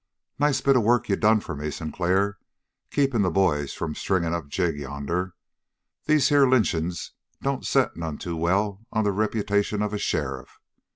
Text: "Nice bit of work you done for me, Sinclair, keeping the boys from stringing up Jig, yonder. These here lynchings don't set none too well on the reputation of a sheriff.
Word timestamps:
"Nice 0.39 0.61
bit 0.61 0.75
of 0.75 0.81
work 0.81 1.09
you 1.09 1.15
done 1.15 1.41
for 1.41 1.55
me, 1.55 1.69
Sinclair, 1.69 2.39
keeping 2.89 3.21
the 3.21 3.29
boys 3.29 3.75
from 3.75 3.93
stringing 3.93 4.33
up 4.33 4.47
Jig, 4.47 4.79
yonder. 4.79 5.35
These 6.05 6.29
here 6.29 6.47
lynchings 6.49 7.11
don't 7.43 7.67
set 7.67 7.95
none 7.95 8.17
too 8.17 8.35
well 8.35 8.83
on 8.91 9.03
the 9.03 9.11
reputation 9.11 9.83
of 9.83 9.93
a 9.93 9.99
sheriff. 9.99 10.59